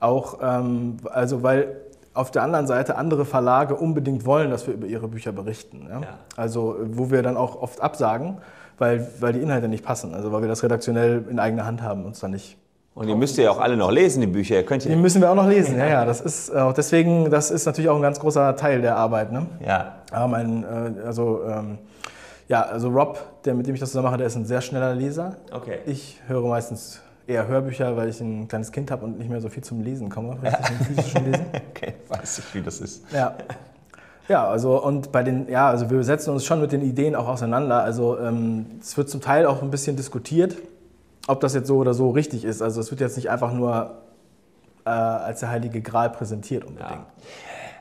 Auch, 0.00 0.38
ähm, 0.40 0.98
also 1.10 1.42
weil 1.42 1.76
auf 2.14 2.30
der 2.30 2.42
anderen 2.42 2.66
Seite 2.66 2.96
andere 2.96 3.24
Verlage 3.24 3.74
unbedingt 3.74 4.24
wollen, 4.24 4.50
dass 4.50 4.66
wir 4.66 4.74
über 4.74 4.86
ihre 4.86 5.08
Bücher 5.08 5.32
berichten. 5.32 5.88
Ja? 5.90 6.00
Also 6.36 6.76
wo 6.80 7.10
wir 7.10 7.22
dann 7.22 7.36
auch 7.36 7.60
oft 7.60 7.80
absagen, 7.80 8.38
weil, 8.78 9.06
weil 9.20 9.32
die 9.32 9.40
Inhalte 9.40 9.68
nicht 9.68 9.84
passen. 9.84 10.14
Also 10.14 10.32
weil 10.32 10.42
wir 10.42 10.48
das 10.48 10.62
redaktionell 10.62 11.24
in 11.28 11.38
eigener 11.38 11.66
Hand 11.66 11.82
haben 11.82 12.00
und 12.00 12.06
uns 12.06 12.20
dann 12.20 12.30
nicht 12.30 12.56
und 12.96 13.06
die 13.08 13.14
müsst 13.14 13.36
ihr 13.36 13.44
ja 13.44 13.50
auch 13.50 13.60
alle 13.60 13.76
noch 13.76 13.90
lesen, 13.90 14.22
die 14.22 14.26
Bücher. 14.26 14.54
Ihr 14.54 14.64
könnt 14.64 14.82
die 14.82 14.96
müssen 14.96 15.20
wir 15.20 15.30
auch 15.30 15.34
noch 15.34 15.46
lesen, 15.46 15.76
ja, 15.76 15.86
ja. 15.86 16.04
Das 16.06 16.22
ist 16.22 16.50
auch 16.56 16.72
deswegen, 16.72 17.30
das 17.30 17.50
ist 17.50 17.66
natürlich 17.66 17.90
auch 17.90 17.96
ein 17.96 18.02
ganz 18.02 18.18
großer 18.18 18.56
Teil 18.56 18.80
der 18.80 18.96
Arbeit. 18.96 19.32
Ne? 19.32 19.44
Ja. 19.64 19.96
Aber 20.10 20.28
mein, 20.28 20.64
äh, 20.64 21.04
also, 21.06 21.42
ähm, 21.46 21.76
ja, 22.48 22.62
also 22.62 22.88
Rob, 22.88 23.42
der, 23.44 23.54
mit 23.54 23.66
dem 23.66 23.74
ich 23.74 23.80
das 23.80 23.90
zusammen 23.90 24.06
mache, 24.06 24.16
der 24.16 24.28
ist 24.28 24.36
ein 24.36 24.46
sehr 24.46 24.62
schneller 24.62 24.94
Leser. 24.94 25.36
Okay. 25.52 25.80
Ich 25.84 26.22
höre 26.26 26.48
meistens 26.48 27.02
eher 27.26 27.46
Hörbücher, 27.46 27.98
weil 27.98 28.08
ich 28.08 28.18
ein 28.22 28.48
kleines 28.48 28.72
Kind 28.72 28.90
habe 28.90 29.04
und 29.04 29.18
nicht 29.18 29.28
mehr 29.28 29.42
so 29.42 29.50
viel 29.50 29.62
zum 29.62 29.82
Lesen 29.82 30.08
komme, 30.08 30.38
physischen 30.86 31.30
Lesen. 31.30 31.46
okay, 31.70 31.96
weiß 32.08 32.38
ich, 32.38 32.54
wie 32.54 32.62
das 32.62 32.80
ist. 32.80 33.02
Ja. 33.12 33.34
Ja, 34.26 34.48
also 34.48 34.82
und 34.82 35.12
bei 35.12 35.22
den, 35.22 35.50
ja, 35.50 35.68
also 35.68 35.90
wir 35.90 36.02
setzen 36.02 36.30
uns 36.30 36.46
schon 36.46 36.62
mit 36.62 36.72
den 36.72 36.80
Ideen 36.80 37.14
auch 37.14 37.28
auseinander. 37.28 37.82
Also 37.82 38.18
ähm, 38.18 38.66
es 38.80 38.96
wird 38.96 39.10
zum 39.10 39.20
Teil 39.20 39.44
auch 39.44 39.60
ein 39.60 39.70
bisschen 39.70 39.96
diskutiert 39.96 40.56
ob 41.26 41.40
das 41.40 41.54
jetzt 41.54 41.68
so 41.68 41.76
oder 41.76 41.94
so 41.94 42.10
richtig 42.10 42.44
ist. 42.44 42.62
Also 42.62 42.80
es 42.80 42.90
wird 42.90 43.00
jetzt 43.00 43.16
nicht 43.16 43.30
einfach 43.30 43.52
nur 43.52 43.96
äh, 44.84 44.90
als 44.90 45.40
der 45.40 45.50
heilige 45.50 45.80
Gral 45.80 46.10
präsentiert 46.10 46.64
unbedingt. 46.64 46.90
Ja. 46.90 47.06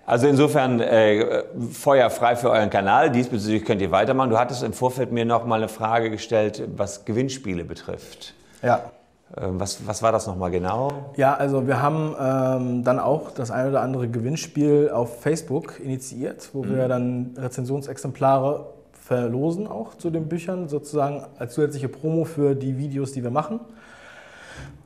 Also 0.08 0.28
insofern 0.28 0.80
äh, 0.82 1.44
Feuer 1.72 2.10
frei 2.12 2.36
für 2.36 2.52
euren 2.52 2.70
Kanal. 2.70 3.10
Diesbezüglich 3.10 3.66
könnt 3.66 3.82
ihr 3.82 3.92
weitermachen. 3.92 4.30
Du 4.30 4.38
hattest 4.38 4.62
im 4.62 4.74
Vorfeld 4.74 5.12
mir 5.12 5.26
noch 5.26 5.46
mal 5.46 5.56
eine 5.56 5.68
Frage 5.68 6.12
gestellt, 6.12 6.64
was 6.76 7.06
Gewinnspiele 7.06 7.64
betrifft. 7.64 8.36
Ja. 8.62 8.92
Ähm, 9.36 9.60
was, 9.60 9.88
was 9.88 10.04
war 10.04 10.12
das 10.12 10.28
nochmal 10.28 10.52
genau? 10.52 11.12
Ja, 11.16 11.34
also 11.34 11.66
wir 11.66 11.82
haben 11.82 12.16
ähm, 12.20 12.84
dann 12.84 13.00
auch 13.00 13.32
das 13.32 13.50
ein 13.50 13.68
oder 13.68 13.82
andere 13.82 14.08
Gewinnspiel 14.08 14.92
auf 14.94 15.22
Facebook 15.22 15.80
initiiert, 15.80 16.50
wo 16.54 16.64
mhm. 16.64 16.76
wir 16.76 16.88
dann 16.88 17.36
Rezensionsexemplare 17.38 18.75
verlosen 19.06 19.68
auch 19.68 19.94
zu 19.94 20.10
den 20.10 20.28
Büchern, 20.28 20.68
sozusagen 20.68 21.28
als 21.38 21.54
zusätzliche 21.54 21.90
Promo 21.90 22.26
für 22.26 22.56
die 22.56 22.80
Videos, 22.80 23.12
die 23.12 23.22
wir 23.22 23.30
machen. 23.30 23.60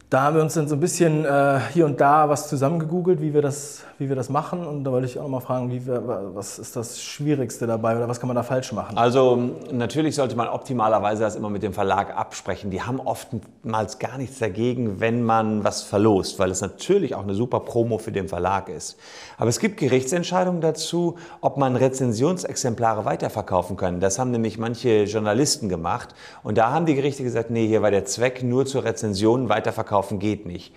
Da 0.10 0.24
haben 0.24 0.38
wir 0.38 0.42
uns 0.42 0.56
dann 0.56 0.68
so 0.68 0.74
ein 0.74 0.80
bisschen 0.80 1.24
äh, 1.24 1.60
hier 1.72 1.86
und 1.86 2.02
da 2.02 2.30
was 2.30 2.50
zusammengegoogelt, 2.50 3.22
wie 3.22 3.32
wir 3.32 3.44
das, 3.44 3.84
wie 4.00 4.10
wir 4.10 4.16
das 4.16 4.30
machen. 4.30 4.66
Und 4.66 4.84
da 4.84 4.92
wollte 4.92 5.06
ich 5.06 5.20
auch 5.20 5.24
noch 5.24 5.30
mal 5.30 5.40
fragen, 5.40 5.70
wie 5.72 5.86
wir, 5.86 6.32
was 6.34 6.58
ist 6.58 6.76
das 6.76 7.00
Schwierigste 7.00 7.68
dabei 7.68 7.96
oder 7.96 8.10
was 8.10 8.20
kann 8.20 8.26
man 8.26 8.36
da 8.36 8.42
falsch 8.42 8.72
machen? 8.72 8.98
Also 8.98 9.52
natürlich 9.72 10.16
sollte 10.16 10.36
man 10.36 10.48
optimalerweise 10.48 11.22
das 11.22 11.36
immer 11.36 11.52
mit 11.52 11.62
dem 11.62 11.74
Verlag 11.74 12.18
absprechen. 12.18 12.72
Die 12.72 12.82
haben 12.82 13.00
oftmals 13.00 14.00
gar 14.00 14.18
nichts 14.18 14.40
dagegen, 14.40 15.00
wenn 15.00 15.22
man 15.22 15.64
was 15.64 15.84
verlost, 15.84 16.40
weil 16.40 16.50
es 16.50 16.62
natürlich 16.62 17.14
auch 17.14 17.22
eine 17.22 17.36
super 17.36 17.60
Promo 17.60 18.00
für 18.00 18.12
den 18.12 18.28
Verlag 18.30 18.68
ist. 18.68 18.98
Aber 19.38 19.50
es 19.50 19.60
gibt 19.60 19.78
Gerichtsentscheidungen 19.78 20.62
dazu, 20.62 21.18
ob 21.40 21.58
man 21.58 21.76
Rezensionsexemplare 21.76 23.06
weiterverkaufen 23.06 23.78
kann. 23.78 24.00
Das 24.00 24.18
haben 24.18 24.32
nämlich 24.32 24.58
manche 24.58 25.04
Journalisten 25.04 25.70
gemacht. 25.70 26.16
Und 26.42 26.58
da 26.58 26.72
haben 26.72 26.88
die 26.88 26.96
Gerichte 26.96 27.22
gesagt, 27.22 27.52
nee, 27.52 27.68
hier 27.68 27.84
war 27.84 27.92
der 27.92 28.06
Zweck 28.06 28.42
nur 28.42 28.66
zur 28.66 28.86
Rezension 28.86 29.50
weiterverkaufen 29.50 29.99
kaufen 30.00 30.20
geht 30.20 30.46
nicht. 30.46 30.74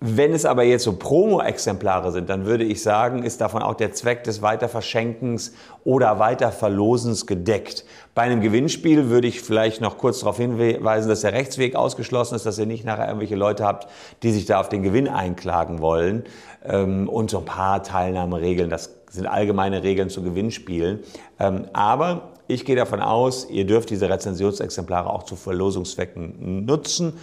Wenn 0.00 0.34
es 0.34 0.44
aber 0.44 0.64
jetzt 0.64 0.82
so 0.82 0.96
Promo-Exemplare 0.96 2.10
sind, 2.10 2.28
dann 2.28 2.44
würde 2.44 2.64
ich 2.64 2.82
sagen, 2.82 3.22
ist 3.22 3.40
davon 3.40 3.62
auch 3.62 3.74
der 3.74 3.92
Zweck 3.92 4.24
des 4.24 4.42
Weiterverschenkens 4.42 5.54
oder 5.84 6.18
Weiterverlosens 6.18 7.26
gedeckt. 7.26 7.84
Bei 8.14 8.22
einem 8.22 8.40
Gewinnspiel 8.40 9.08
würde 9.08 9.28
ich 9.28 9.40
vielleicht 9.40 9.80
noch 9.80 9.96
kurz 9.96 10.18
darauf 10.18 10.36
hinweisen, 10.36 11.08
dass 11.08 11.20
der 11.20 11.32
Rechtsweg 11.32 11.76
ausgeschlossen 11.76 12.34
ist, 12.34 12.44
dass 12.44 12.58
ihr 12.58 12.66
nicht 12.66 12.84
nachher 12.84 13.06
irgendwelche 13.06 13.36
Leute 13.36 13.64
habt, 13.64 13.88
die 14.22 14.32
sich 14.32 14.44
da 14.44 14.60
auf 14.60 14.68
den 14.68 14.82
Gewinn 14.82 15.08
einklagen 15.08 15.80
wollen. 15.80 16.24
Ähm, 16.66 17.08
und 17.08 17.30
so 17.30 17.38
ein 17.38 17.44
paar 17.44 17.82
Teilnahmeregeln, 17.82 18.68
das 18.68 18.96
sind 19.08 19.26
allgemeine 19.26 19.84
Regeln 19.84 20.10
zu 20.10 20.22
Gewinnspielen. 20.22 20.98
Ähm, 21.38 21.68
aber 21.72 22.32
ich 22.46 22.66
gehe 22.66 22.76
davon 22.76 23.00
aus, 23.00 23.48
ihr 23.48 23.64
dürft 23.64 23.88
diese 23.88 24.10
Rezensionsexemplare 24.10 25.08
auch 25.08 25.22
zu 25.22 25.36
Verlosungszwecken 25.36 26.66
nutzen. 26.66 27.14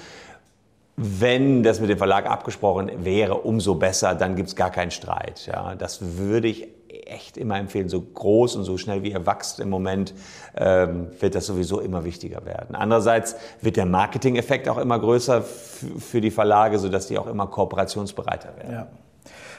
Wenn 1.04 1.64
das 1.64 1.80
mit 1.80 1.90
dem 1.90 1.98
Verlag 1.98 2.30
abgesprochen 2.30 2.92
wäre, 3.04 3.36
umso 3.36 3.74
besser, 3.74 4.14
dann 4.14 4.36
gibt 4.36 4.50
es 4.50 4.56
gar 4.56 4.70
keinen 4.70 4.92
Streit. 4.92 5.48
Ja, 5.48 5.74
das 5.74 6.18
würde 6.18 6.48
ich 6.48 6.68
echt 7.08 7.38
immer 7.38 7.58
empfehlen. 7.58 7.90
So 7.90 8.02
groß 8.02 8.56
und 8.56 8.66
so 8.66 8.78
schnell 8.78 9.02
wie 9.02 9.12
ihr 9.12 9.26
wächst 9.26 9.60
im 9.60 9.70
Moment, 9.70 10.14
ähm, 10.56 11.08
wird 11.20 11.34
das 11.34 11.48
sowieso 11.48 11.80
immer 11.80 12.04
wichtiger 12.04 12.46
werden. 12.46 12.76
Andererseits 12.76 13.36
wird 13.62 13.78
der 13.78 13.88
Marketing-Effekt 13.88 14.70
auch 14.70 14.78
immer 14.78 15.00
größer 15.00 15.42
für 15.42 16.22
die 16.22 16.30
Verlage, 16.30 16.78
sodass 16.78 17.08
die 17.08 17.18
auch 17.18 17.28
immer 17.28 17.48
kooperationsbereiter 17.48 18.56
werden. 18.58 18.72
Ja. 18.72 18.88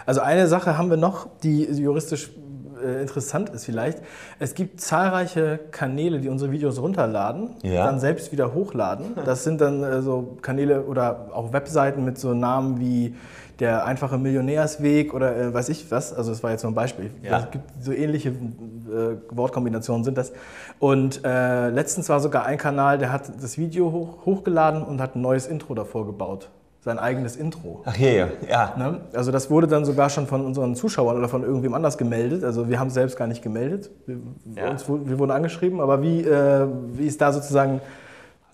Also 0.06 0.20
eine 0.20 0.46
Sache 0.46 0.78
haben 0.78 0.90
wir 0.90 0.96
noch, 0.96 1.26
die 1.42 1.64
juristisch 1.64 2.30
äh, 2.84 3.02
interessant 3.02 3.50
ist 3.50 3.64
vielleicht. 3.64 3.98
Es 4.38 4.54
gibt 4.54 4.80
zahlreiche 4.80 5.60
Kanäle, 5.70 6.20
die 6.20 6.28
unsere 6.28 6.50
Videos 6.52 6.80
runterladen, 6.80 7.50
ja. 7.62 7.84
dann 7.86 8.00
selbst 8.00 8.32
wieder 8.32 8.54
hochladen. 8.54 9.16
Das 9.24 9.44
sind 9.44 9.60
dann 9.60 9.82
äh, 9.82 10.02
so 10.02 10.36
Kanäle 10.42 10.82
oder 10.84 11.30
auch 11.32 11.52
Webseiten 11.52 12.04
mit 12.04 12.18
so 12.18 12.34
Namen 12.34 12.80
wie 12.80 13.14
der 13.60 13.86
einfache 13.86 14.18
Millionärsweg 14.18 15.14
oder 15.14 15.36
äh, 15.36 15.54
weiß 15.54 15.68
ich 15.68 15.90
was. 15.90 16.12
Also 16.12 16.30
das 16.30 16.42
war 16.42 16.50
jetzt 16.50 16.62
nur 16.62 16.72
ein 16.72 16.74
Beispiel. 16.74 17.10
Ja. 17.22 17.40
Es 17.40 17.50
gibt 17.50 17.64
so 17.80 17.92
ähnliche 17.92 18.30
äh, 18.30 19.16
Wortkombinationen 19.30 20.04
sind 20.04 20.18
das. 20.18 20.32
Und 20.78 21.24
äh, 21.24 21.68
letztens 21.68 22.08
war 22.08 22.20
sogar 22.20 22.44
ein 22.44 22.58
Kanal, 22.58 22.98
der 22.98 23.12
hat 23.12 23.30
das 23.40 23.58
Video 23.58 23.92
hoch, 23.92 24.26
hochgeladen 24.26 24.82
und 24.82 25.00
hat 25.00 25.14
ein 25.16 25.20
neues 25.20 25.46
Intro 25.46 25.74
davor 25.74 26.06
gebaut 26.06 26.50
sein 26.84 26.98
eigenes 26.98 27.36
Intro. 27.36 27.82
Ach 27.84 27.96
je, 27.96 28.26
ja. 28.48 28.74
Ne? 28.76 29.02
Also 29.14 29.30
das 29.30 29.50
wurde 29.50 29.68
dann 29.68 29.84
sogar 29.84 30.10
schon 30.10 30.26
von 30.26 30.44
unseren 30.44 30.74
Zuschauern 30.74 31.16
oder 31.16 31.28
von 31.28 31.44
irgendwem 31.44 31.74
anders 31.74 31.96
gemeldet. 31.96 32.42
Also 32.42 32.68
wir 32.68 32.80
haben 32.80 32.88
es 32.88 32.94
selbst 32.94 33.16
gar 33.16 33.28
nicht 33.28 33.40
gemeldet. 33.40 33.90
Wir, 34.06 34.18
ja. 34.56 34.70
uns, 34.70 34.88
wir 34.88 35.18
wurden 35.18 35.30
angeschrieben, 35.30 35.80
aber 35.80 36.02
wie, 36.02 36.22
äh, 36.22 36.66
wie 36.94 37.06
ist 37.06 37.20
da 37.20 37.32
sozusagen 37.32 37.80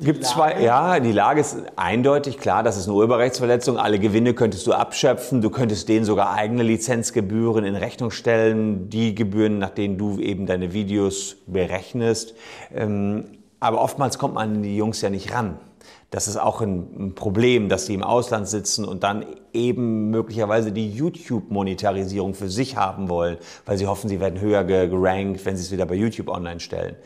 Gibt 0.00 0.24
zwei, 0.24 0.62
ja, 0.62 1.00
die 1.00 1.10
Lage 1.10 1.40
ist 1.40 1.56
eindeutig 1.74 2.38
klar, 2.38 2.62
das 2.62 2.76
ist 2.76 2.86
eine 2.86 2.94
Urheberrechtsverletzung. 2.94 3.78
Alle 3.78 3.98
Gewinne 3.98 4.32
könntest 4.32 4.64
du 4.68 4.72
abschöpfen. 4.72 5.40
Du 5.40 5.50
könntest 5.50 5.88
denen 5.88 6.04
sogar 6.04 6.34
eigene 6.34 6.62
Lizenzgebühren 6.62 7.64
in 7.64 7.74
Rechnung 7.74 8.12
stellen, 8.12 8.88
die 8.90 9.16
Gebühren, 9.16 9.58
nach 9.58 9.70
denen 9.70 9.98
du 9.98 10.20
eben 10.20 10.46
deine 10.46 10.72
Videos 10.72 11.38
berechnest. 11.48 12.36
Ähm, 12.72 13.24
aber 13.58 13.80
oftmals 13.80 14.18
kommt 14.18 14.34
man 14.34 14.56
an 14.56 14.62
die 14.62 14.76
Jungs 14.76 15.00
ja 15.00 15.10
nicht 15.10 15.34
ran. 15.34 15.58
Das 16.10 16.28
ist 16.28 16.36
auch 16.36 16.60
ein, 16.60 17.14
Problem, 17.14 17.68
dass 17.68 17.86
sie 17.86 17.94
im 17.94 18.02
Ausland 18.02 18.48
sitzen 18.48 18.84
und 18.84 19.02
dann 19.02 19.24
eben 19.52 20.10
möglicherweise 20.10 20.72
die 20.72 20.90
YouTube-Monetarisierung 20.90 22.34
für 22.34 22.48
sich 22.48 22.76
haben 22.76 23.08
wollen, 23.08 23.38
weil 23.66 23.76
sie 23.78 23.86
hoffen, 23.86 24.08
sie 24.08 24.20
werden 24.20 24.40
höher 24.40 24.64
gerankt, 24.64 25.44
wenn 25.44 25.56
sie 25.56 25.62
es 25.62 25.70
wieder 25.70 25.86
bei 25.86 25.94
YouTube 25.94 26.28
online 26.28 26.60
stellen. 26.60 26.96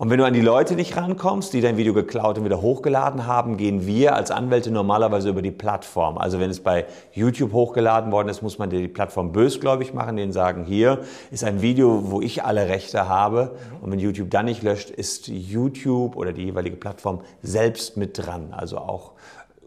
Und 0.00 0.08
wenn 0.08 0.16
du 0.16 0.24
an 0.24 0.32
die 0.32 0.40
Leute 0.40 0.76
nicht 0.76 0.96
rankommst, 0.96 1.52
die 1.52 1.60
dein 1.60 1.76
Video 1.76 1.92
geklaut 1.92 2.38
und 2.38 2.46
wieder 2.46 2.62
hochgeladen 2.62 3.26
haben, 3.26 3.58
gehen 3.58 3.86
wir 3.86 4.14
als 4.16 4.30
Anwälte 4.30 4.70
normalerweise 4.70 5.28
über 5.28 5.42
die 5.42 5.50
Plattform. 5.50 6.16
Also 6.16 6.40
wenn 6.40 6.48
es 6.48 6.60
bei 6.60 6.86
YouTube 7.12 7.52
hochgeladen 7.52 8.10
worden 8.10 8.30
ist, 8.30 8.40
muss 8.40 8.58
man 8.58 8.70
dir 8.70 8.80
die 8.80 8.88
Plattform 8.88 9.30
bösgläubig 9.30 9.92
machen, 9.92 10.16
denen 10.16 10.32
sagen, 10.32 10.64
hier 10.64 11.00
ist 11.30 11.44
ein 11.44 11.60
Video, 11.60 12.10
wo 12.10 12.22
ich 12.22 12.44
alle 12.44 12.66
Rechte 12.66 13.10
habe. 13.10 13.56
Und 13.82 13.92
wenn 13.92 13.98
YouTube 13.98 14.30
dann 14.30 14.46
nicht 14.46 14.62
löscht, 14.62 14.88
ist 14.88 15.28
YouTube 15.28 16.16
oder 16.16 16.32
die 16.32 16.44
jeweilige 16.44 16.76
Plattform 16.76 17.20
selbst 17.42 17.98
mit 17.98 18.16
dran. 18.16 18.54
Also 18.54 18.78
auch 18.78 19.12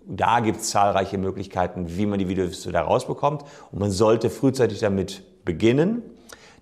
da 0.08 0.40
gibt 0.40 0.62
es 0.62 0.72
zahlreiche 0.72 1.20
Möglichkeiten, 1.20 1.96
wie 1.96 2.08
man 2.08 2.18
die 2.18 2.28
Videos 2.28 2.68
wieder 2.68 2.82
rausbekommt. 2.82 3.44
Und 3.72 3.80
man 3.80 3.92
sollte 3.92 4.32
frühzeitig 4.32 4.80
damit 4.80 5.22
beginnen 5.46 6.02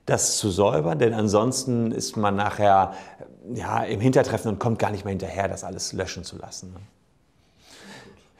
das 0.05 0.37
zu 0.37 0.49
säubern, 0.49 0.99
denn 0.99 1.13
ansonsten 1.13 1.91
ist 1.91 2.17
man 2.17 2.35
nachher 2.35 2.93
ja, 3.55 3.83
im 3.83 3.99
Hintertreffen 3.99 4.51
und 4.51 4.59
kommt 4.59 4.79
gar 4.79 4.91
nicht 4.91 5.05
mehr 5.05 5.11
hinterher, 5.11 5.47
das 5.47 5.63
alles 5.63 5.93
löschen 5.93 6.23
zu 6.23 6.37
lassen. 6.37 6.73
Ne? 6.73 6.79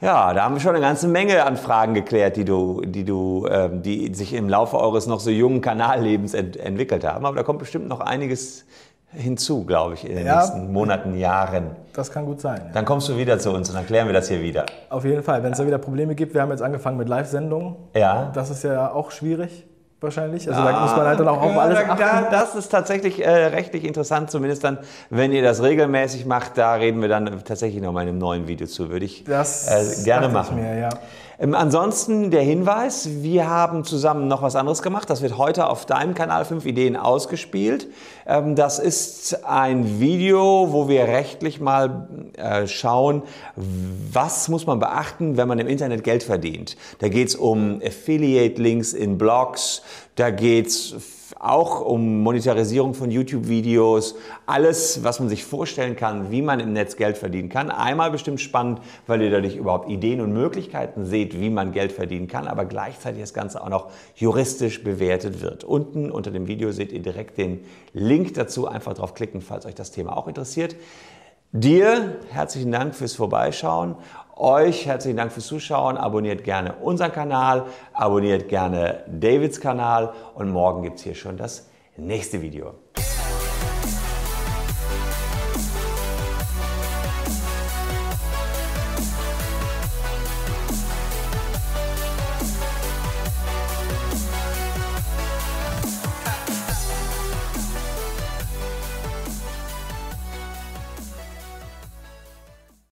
Ja, 0.00 0.34
da 0.34 0.42
haben 0.42 0.54
wir 0.54 0.60
schon 0.60 0.74
eine 0.74 0.84
ganze 0.84 1.06
Menge 1.06 1.44
an 1.44 1.56
Fragen 1.56 1.94
geklärt, 1.94 2.36
die, 2.36 2.44
du, 2.44 2.82
die, 2.84 3.04
du, 3.04 3.46
ähm, 3.48 3.82
die 3.82 4.12
sich 4.14 4.32
im 4.32 4.48
Laufe 4.48 4.76
eures 4.76 5.06
noch 5.06 5.20
so 5.20 5.30
jungen 5.30 5.60
Kanallebens 5.60 6.34
ent 6.34 6.56
entwickelt 6.56 7.04
haben. 7.04 7.24
Aber 7.24 7.36
da 7.36 7.44
kommt 7.44 7.60
bestimmt 7.60 7.86
noch 7.86 8.00
einiges 8.00 8.64
hinzu, 9.12 9.64
glaube 9.64 9.94
ich, 9.94 10.08
in 10.08 10.16
den 10.16 10.26
ja, 10.26 10.40
nächsten 10.40 10.72
Monaten, 10.72 11.16
Jahren. 11.16 11.76
Das 11.92 12.10
kann 12.10 12.24
gut 12.24 12.40
sein. 12.40 12.62
Ja. 12.66 12.72
Dann 12.72 12.84
kommst 12.84 13.08
du 13.08 13.16
wieder 13.16 13.38
zu 13.38 13.52
uns 13.52 13.68
und 13.68 13.76
dann 13.76 13.86
klären 13.86 14.08
wir 14.08 14.14
das 14.14 14.28
hier 14.28 14.42
wieder. 14.42 14.66
Auf 14.90 15.04
jeden 15.04 15.22
Fall. 15.22 15.44
Wenn 15.44 15.52
es 15.52 15.58
da 15.58 15.66
wieder 15.66 15.78
Probleme 15.78 16.16
gibt, 16.16 16.34
wir 16.34 16.42
haben 16.42 16.50
jetzt 16.50 16.62
angefangen 16.62 16.96
mit 16.96 17.08
Live-Sendungen. 17.08 17.76
Ja. 17.94 18.32
Das 18.34 18.50
ist 18.50 18.64
ja 18.64 18.90
auch 18.90 19.12
schwierig 19.12 19.66
wahrscheinlich. 20.02 20.48
Also 20.48 20.62
da 20.62 20.80
muss 20.80 20.96
man 20.96 21.06
halt 21.06 21.20
dann 21.20 21.28
auch 21.28 21.42
auf 21.42 21.56
alles 21.56 21.78
achten. 21.78 21.98
Da, 21.98 22.28
das 22.30 22.54
ist 22.54 22.68
tatsächlich 22.68 23.24
äh, 23.24 23.30
rechtlich 23.46 23.84
interessant, 23.84 24.30
zumindest 24.30 24.64
dann, 24.64 24.78
wenn 25.10 25.32
ihr 25.32 25.42
das 25.42 25.62
regelmäßig 25.62 26.26
macht. 26.26 26.58
Da 26.58 26.74
reden 26.74 27.00
wir 27.00 27.08
dann 27.08 27.42
tatsächlich 27.44 27.82
noch 27.82 27.92
mal 27.92 28.02
in 28.02 28.08
einem 28.08 28.18
neuen 28.18 28.48
Video 28.48 28.66
zu. 28.66 28.90
Würde 28.90 29.04
ich 29.04 29.26
äh, 29.28 30.04
gerne 30.04 30.28
machen. 30.28 30.56
Mir, 30.56 30.78
ja. 30.78 30.88
Ähm, 31.42 31.54
ansonsten 31.54 32.30
der 32.30 32.42
Hinweis, 32.42 33.08
wir 33.22 33.48
haben 33.48 33.82
zusammen 33.82 34.28
noch 34.28 34.42
was 34.42 34.54
anderes 34.54 34.80
gemacht. 34.80 35.10
Das 35.10 35.22
wird 35.22 35.36
heute 35.36 35.68
auf 35.68 35.86
deinem 35.86 36.14
Kanal 36.14 36.44
5 36.44 36.64
Ideen 36.64 36.96
ausgespielt. 36.96 37.88
Ähm, 38.26 38.54
das 38.54 38.78
ist 38.78 39.44
ein 39.44 39.98
Video, 39.98 40.68
wo 40.70 40.88
wir 40.88 41.08
rechtlich 41.08 41.60
mal 41.60 42.08
äh, 42.36 42.68
schauen, 42.68 43.22
was 43.56 44.48
muss 44.48 44.66
man 44.66 44.78
beachten, 44.78 45.36
wenn 45.36 45.48
man 45.48 45.58
im 45.58 45.66
Internet 45.66 46.04
Geld 46.04 46.22
verdient. 46.22 46.76
Da 47.00 47.08
geht 47.08 47.28
es 47.28 47.34
um 47.34 47.80
Affiliate-Links 47.84 48.92
in 48.92 49.18
Blogs, 49.18 49.82
da 50.14 50.30
geht 50.30 50.68
es 50.68 50.94
auch 51.38 51.80
um 51.80 52.20
Monetarisierung 52.22 52.94
von 52.94 53.10
YouTube-Videos, 53.10 54.16
alles, 54.46 55.04
was 55.04 55.20
man 55.20 55.28
sich 55.28 55.44
vorstellen 55.44 55.96
kann, 55.96 56.30
wie 56.30 56.42
man 56.42 56.60
im 56.60 56.72
Netz 56.72 56.96
Geld 56.96 57.18
verdienen 57.18 57.48
kann. 57.48 57.70
Einmal 57.70 58.10
bestimmt 58.10 58.40
spannend, 58.40 58.80
weil 59.06 59.22
ihr 59.22 59.30
dadurch 59.30 59.56
überhaupt 59.56 59.88
Ideen 59.88 60.20
und 60.20 60.32
Möglichkeiten 60.32 61.04
seht, 61.04 61.40
wie 61.40 61.50
man 61.50 61.72
Geld 61.72 61.92
verdienen 61.92 62.28
kann, 62.28 62.46
aber 62.46 62.64
gleichzeitig 62.64 63.20
das 63.20 63.34
Ganze 63.34 63.62
auch 63.62 63.68
noch 63.68 63.90
juristisch 64.14 64.84
bewertet 64.84 65.40
wird. 65.40 65.64
Unten 65.64 66.10
unter 66.10 66.30
dem 66.30 66.46
Video 66.46 66.72
seht 66.72 66.92
ihr 66.92 67.02
direkt 67.02 67.38
den 67.38 67.64
Link 67.92 68.34
dazu. 68.34 68.66
Einfach 68.66 68.94
draufklicken, 68.94 69.40
falls 69.40 69.66
euch 69.66 69.74
das 69.74 69.90
Thema 69.90 70.16
auch 70.16 70.28
interessiert. 70.28 70.76
Dir 71.54 72.16
herzlichen 72.30 72.72
Dank 72.72 72.94
fürs 72.94 73.14
Vorbeischauen 73.14 73.96
euch 74.36 74.86
herzlichen 74.86 75.16
Dank 75.16 75.32
fürs 75.32 75.46
Zuschauen. 75.46 75.96
Abonniert 75.96 76.44
gerne 76.44 76.74
unseren 76.74 77.12
Kanal, 77.12 77.66
abonniert 77.92 78.48
gerne 78.48 79.04
Davids 79.06 79.60
Kanal 79.60 80.12
und 80.34 80.50
morgen 80.50 80.82
gibt 80.82 80.98
es 80.98 81.04
hier 81.04 81.14
schon 81.14 81.36
das 81.36 81.68
nächste 81.96 82.40
Video. 82.42 82.74